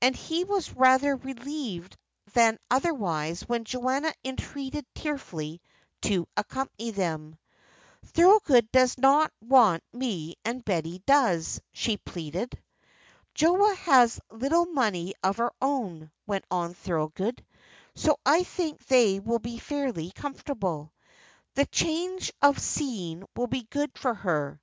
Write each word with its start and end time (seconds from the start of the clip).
And 0.00 0.16
he 0.16 0.44
was 0.44 0.72
rather 0.72 1.14
relieved 1.14 1.98
than 2.32 2.58
otherwise 2.70 3.42
when 3.46 3.66
Joanna 3.66 4.14
entreated 4.24 4.86
tearfully 4.94 5.60
to 6.00 6.26
accompany 6.38 6.90
them. 6.90 7.36
"Thorold 8.06 8.46
does 8.72 8.96
not 8.96 9.30
want 9.42 9.84
me 9.92 10.36
and 10.42 10.64
Betty 10.64 11.02
does," 11.04 11.60
she 11.74 11.98
pleaded. 11.98 12.58
"Joa 13.34 13.74
has 13.76 14.18
a 14.30 14.36
little 14.36 14.64
money 14.64 15.12
of 15.22 15.36
her 15.36 15.52
own," 15.60 16.10
went 16.26 16.46
on 16.50 16.72
Thorold, 16.72 17.44
"so 17.94 18.18
I 18.24 18.44
think 18.44 18.86
they 18.86 19.20
will 19.20 19.38
be 19.38 19.58
fairly 19.58 20.12
comfortable. 20.12 20.94
The 21.56 21.66
change 21.66 22.32
of 22.40 22.58
scene 22.58 23.22
will 23.36 23.48
be 23.48 23.64
good 23.64 23.98
for 23.98 24.14
her. 24.14 24.62